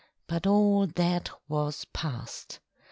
[0.25, 2.59] But all that was past.